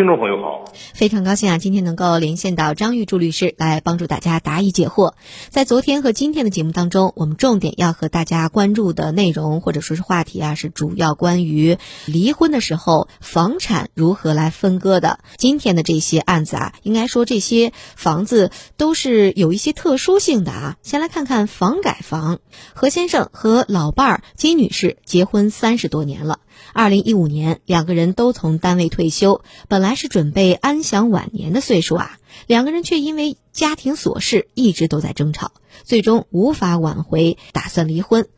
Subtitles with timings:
[0.00, 0.64] 听众朋友好，
[0.94, 1.58] 非常高兴啊！
[1.58, 5.12] 今天能够连线到张玉柱律师来帮助大家答疑解惑。
[5.50, 11.76] 在昨天和今天的节目当中，我们重点要和大家关注的内容或者说是话题啊，是主要关于
[12.06, 15.18] 离婚的时候房产如何来分割的。
[15.36, 20.76] 今天的这些案子啊，应该说这些房子都是有一些特殊性的啊。
[20.80, 22.38] 先来看看房改房。
[22.72, 26.38] 何先生和老伴儿金女士结婚三十多年了。
[26.72, 35.50] 二零一五年，两个人都从单位退休，本来还是准备安享晚年的岁数啊，两个人却因为家庭琐事一直都在争吵，
[35.82, 38.28] 最终无法挽回，打算离婚。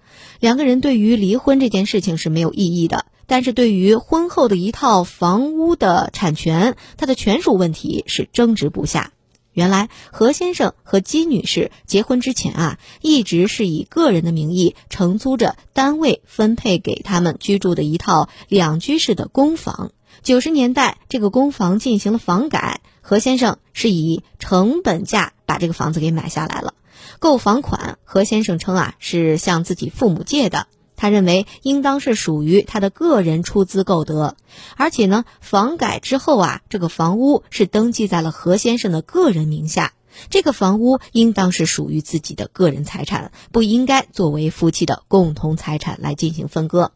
[0.40, 9.12] 两个人对于离婚这件事情是没有异议的，但是对于婚后的一套房屋的产权，它的权属问题是争执不下。
[9.52, 19.92] 原来何先生和姬女士结婚之前啊，一直是以个人的名义承租着单位分配给他们居住的一套两居室的公房。
[20.22, 26.74] 九十年代，这个公房进行了房改，何先生是以成本价把这个房子给买下来了。
[27.18, 30.66] 购房款，何先生称啊是向自己父母借的。
[31.02, 34.36] 他认为应当是属于他的个人出资购得，
[34.76, 39.94] 而且呢，房改之后啊，这个房屋是登记在了何先生的个人名下，
[40.30, 46.92] 这个房屋应当是属于自己的个人财产，不应该作为夫妻的共同财产来进行分割。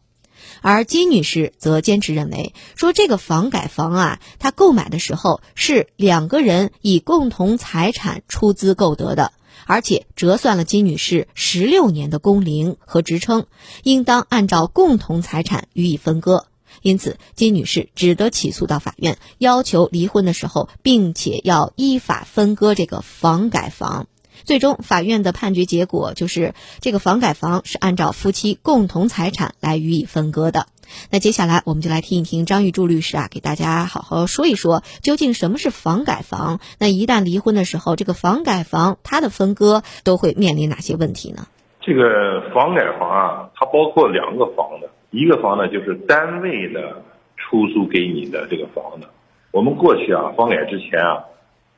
[0.61, 9.33] 而金女士则坚持认为，说这个房改房啊，她购买的时候是两个人以共同财产出资购得的。
[9.65, 13.47] 而且折算了金女士十六年的工龄和职称，
[13.83, 16.45] 应当按照共同财产予以分割。
[16.83, 24.07] 因此，金女士只得起诉到法院，要求离婚的时候，并且要依法分割这个房改房。
[24.43, 30.67] 最终，法院的判决结果就是，这个房改房是按照夫妻共同财产来予以分割的。
[31.11, 36.59] 那接下来，我们就来听一听张玉柱律师啊，给大家好好说一说，究竟什么是房改房？
[36.79, 41.47] 那一旦离婚的时候，这个房改房它的分割都会面临哪些问题呢？
[41.81, 47.03] 这个房改房啊，它包括两个房子，一个房呢就是单位的
[47.35, 49.07] 出租给你的这个房子。
[49.51, 51.25] 我们过去啊，房改之前啊，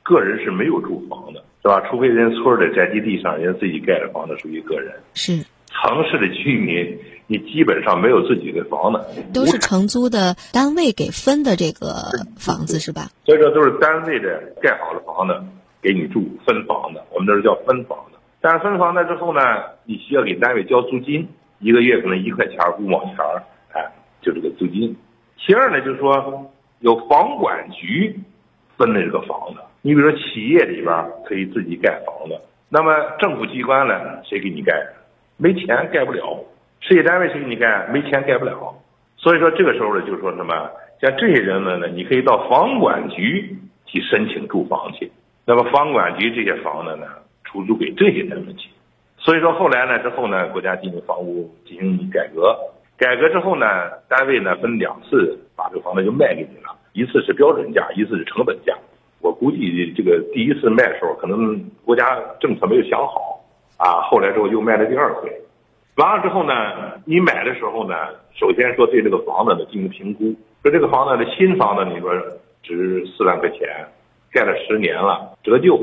[0.03, 1.44] 个人是没有住房的。
[1.62, 1.81] 是吧？
[1.90, 4.94] 除非人村的宅基地上人自己盖的房子属于个人。
[5.14, 5.46] 是。
[5.72, 6.97] 城市的居民，
[7.28, 9.00] 你基本上没有自己的房子，
[9.31, 13.12] 都是承租的单位给分的这个房子是吧？
[13.24, 15.34] 所以说都是单位的盖好的房子
[15.80, 18.18] 给你住分房子，我们这是叫分房子。
[18.41, 19.40] 但是分房子之后呢，
[19.86, 23.16] 你需要给单位交租金，一个月可能一块钱五毛钱
[23.74, 23.86] 哎，
[24.24, 24.97] 就这个租金。
[25.38, 28.20] 其二呢，就是说有房管局
[28.76, 29.59] 分的这个房子。
[29.81, 30.94] 你比如说，企业里边
[31.25, 34.73] 可以自己盖房子，那么政府机关呢，谁给你盖？
[35.38, 36.44] 没钱盖不了。
[36.81, 37.88] 事业单位谁给你盖？
[37.88, 38.75] 没钱盖不了。
[39.16, 40.69] 所以说这个时候呢，就是说什么，
[41.01, 45.09] 像这些人们呢，你可以到房管局去申请住房去。
[45.45, 47.07] 那么房管局这些房子呢，
[47.46, 48.69] 出租给这些人们去。
[49.17, 52.53] 所以说后来呢，之后呢，国家进行房屋进行改革，
[52.97, 53.66] 改革之后呢，
[54.09, 58.75] 单位呢分两次把这个房子就卖给你了，一次是标准价，一次是成本价。
[59.22, 63.44] 我估计这个第一次卖的时候，可能国家政策没有想好，
[63.78, 65.30] 啊，后来之后又卖了第二回，
[65.97, 66.53] 完了之后呢，
[67.06, 67.96] 你买的时候呢，
[68.34, 72.12] 首先说对这个房子呢进行评估，说这个房子的新房子你说
[72.63, 73.68] 值四万块钱，
[74.31, 75.78] 盖了十年了，折旧，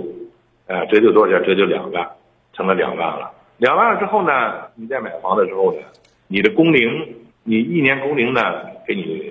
[0.67, 1.47] 呃，折旧多少钱？
[1.47, 2.09] 折旧两万，
[2.55, 3.31] 成了两万了。
[3.59, 5.81] 两万了之后呢，你再买房的时候呢，
[6.27, 7.15] 你的工龄，
[7.45, 8.41] 你一年工龄呢
[8.87, 9.31] 给你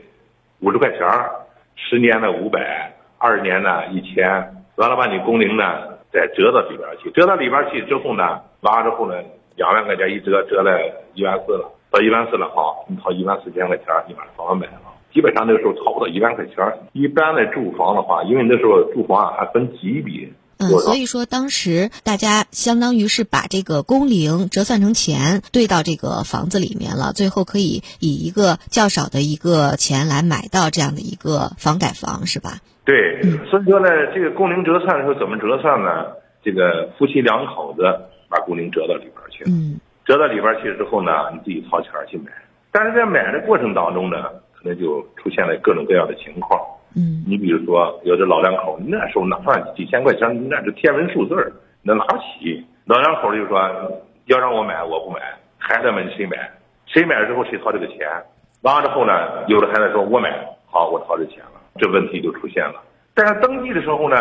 [0.59, 0.99] 五十块钱
[1.75, 2.91] 十年的五百。
[3.25, 4.29] 二十年呢，一千，
[4.75, 9.15] 完了把你工龄呢再折到里边去，折到里边去之后呢，完了之后呢，
[9.55, 10.79] 两万块钱一折，折了
[11.15, 14.81] 一万四了，到一万四了，哈，你掏一万四千块钱，你把房子买了。
[15.11, 16.55] 基本上那个时候掏不到一万块钱。
[16.93, 20.29] 一般的住房的话，因为那时候住房啊还分级别。
[20.57, 32.59] 嗯，所以说当时大家相当于是把这个工龄折算成钱兑到这个房子里面了，最后可以以一个较少的一个钱来买到这样的一个房改房，是吧？
[32.85, 36.15] 对，所以说呢，这个工龄折算的时候怎么折算呢？
[36.43, 37.81] 这个夫妻两口子
[38.29, 42.31] 把工龄折到里边去，嗯，折到里边去之后呢，你自己掏钱去买。
[42.71, 44.17] 但是在买的过程当中呢，
[44.53, 46.61] 可能就出现了各种各样的情况。
[46.95, 51.51] 嗯，你比如说，有的老两口那时候拿上几千块钱，那是天文数字儿，
[51.83, 52.65] 那拿不起。
[52.85, 53.59] 老两口就说
[54.25, 55.19] 要让我买，我不买，
[55.57, 56.49] 孩子们谁买？
[56.85, 58.07] 谁买了之后谁掏这个钱？
[58.61, 60.29] 完了之后呢，有的孩子说我买，
[60.65, 62.81] 好，我掏这钱了，这问题就出现了。
[63.13, 64.15] 但是登记的时候呢，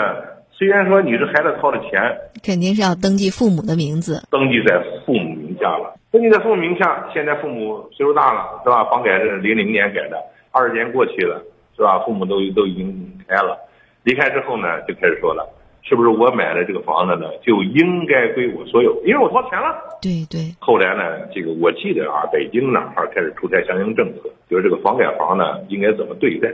[0.50, 2.00] 虽然说你是孩子掏的钱，
[2.42, 4.22] 肯定是要登记父母的名字。
[4.30, 8.84] 登记在父母名下了，登记在父母名下，现在父母岁数大了，是吧？
[8.84, 10.16] 房改是零零年改的，
[10.52, 11.42] 二十年过去了，
[11.76, 11.98] 是吧？
[12.00, 13.58] 父母都都已经离开了，
[14.04, 15.48] 离开之后呢，就开始说了，
[15.82, 19.74] 是不是我买的这个房子呢，就应该归我所有，因为我掏钱了。
[20.00, 26.48] 对对，后来呢，这个我记得啊，北京哪块开始出台相应政策，就是这个房改房呢应该怎么对待。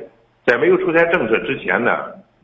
[0.46, 1.92] 在没有出台政策之前呢，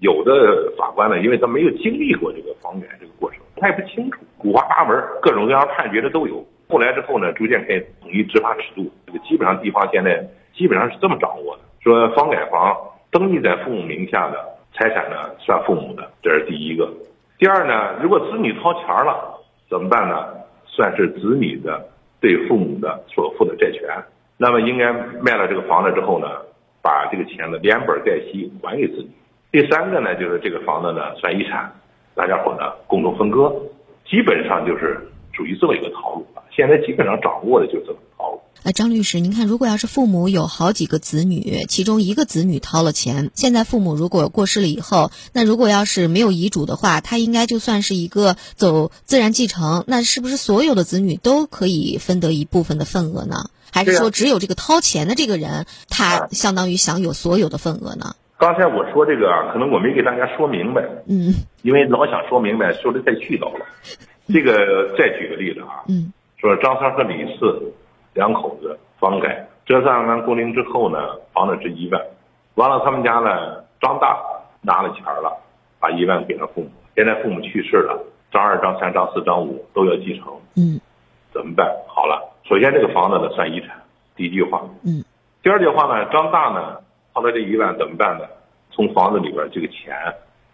[0.01, 6.45] 有的法官呢，因为他没有经历过这个房改这个过程，他也不清楚，五花八门，各种各样判决的都有。
[6.69, 12.77] 后来之后呢，逐渐开始统一执法尺度，这个基本上地方现在基本上是这么掌握的：说房改房
[13.13, 14.45] 登记在父母名下的
[14.75, 16.93] 财产呢，算父母的，这是第一个。
[17.39, 19.39] 第二呢，如果子女掏钱了，
[19.71, 20.27] 怎么办呢？
[20.67, 21.87] 算是子女的
[22.21, 23.89] 对父母的所负的债权，
[24.37, 24.93] 那么应该
[25.23, 26.27] 卖了这个房子之后呢，
[26.83, 29.09] 把这个钱呢连本带息还给子女。
[29.53, 31.71] 第三个呢，就是这个房子呢算遗产，
[32.17, 33.55] 大家伙呢共同分割，
[34.05, 34.99] 基本上就是
[35.37, 36.43] 属于这么一个套路了。
[36.51, 38.41] 现在基本上掌握的就是这么套路。
[38.63, 53.51] 呃，张律师，您看，如果要是父母有好几个子女，其中一个子女掏了钱，现在父母如果过世了以后，那如果要是没有遗嘱的话，他应该就算是一个走自然继承，那是不是所有的子女都可以分得一部分的份额呢？
[53.71, 58.17] 还是说只有这个掏钱的这个人，他相当于享有所有的份额呢？
[58.39, 63.65] 刚才我说这个啊，可能我没给大家说明白，嗯因为老想说明白，说的太絮叨了。
[64.29, 67.73] 这个再举个例子啊，嗯说张三和李四
[68.15, 70.99] 两口子房改折算完工龄之后呢，
[71.33, 72.01] 房子值一万，
[72.55, 74.19] 完了他们家呢张大
[74.63, 75.37] 拿了钱了，
[75.81, 77.99] 把一万给了父母，现在父母去世了，
[78.31, 80.27] 张二、张三、张四、张五都要继承，
[80.57, 80.81] 嗯
[81.33, 81.67] 怎么办？
[81.87, 83.77] 好了，首先这个房子呢算遗产，
[84.17, 84.63] 第一句话。
[84.85, 85.05] 嗯
[85.43, 86.79] 第二句话呢，张大呢
[87.15, 88.25] 掏了这一万怎么办呢？
[88.73, 89.95] 从房子里边这个钱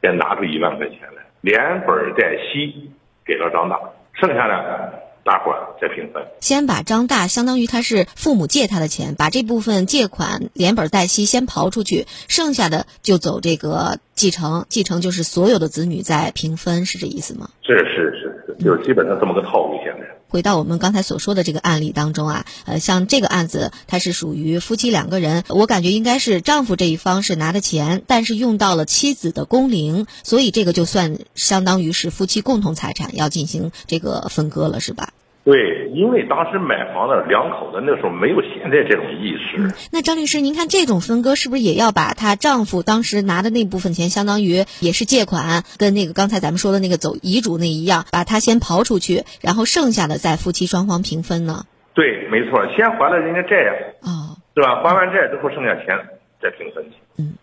[0.02, 2.90] 先拿出一万块钱来，连本带息
[3.26, 3.78] 给了张大，
[4.14, 6.22] 剩下的大伙儿再平分。
[6.40, 17.50] 先把张大相当于他是父母借他的钱，把这部分借款连本带息先刨出去，剩下的就走这个继承，继承就是所有的子女在平分，是这意思吗？
[17.62, 19.78] 是是是是，就是基本上这么个套路。
[19.84, 35.12] 现在回到我们刚才所说的这个案例当中啊，呃，像这个案子，它是属于夫妻两个人，我感觉应该是丈夫这一方是拿的钱，但是用到了妻子的工龄，所以这个就算相当于是夫妻共同财产要进行这个分割了，是吧？
[35.44, 39.74] 对，因为当时买房的两口子那时候没有现在这种意识。
[39.90, 51.66] 那张律师，您看这种分割是不是也要把她丈夫当时拿的那部分钱，相当于也是借款，跟那个刚才咱们说的那个走遗嘱那一样，把它先刨出去，然后剩下的再夫妻双方平分呢？
[51.94, 53.72] 对，没错，先还了人家债呀，
[54.02, 54.80] 哦，是吧？
[54.84, 55.98] 还完债之后剩下钱
[56.40, 56.96] 再平分去。
[57.18, 57.34] 嗯。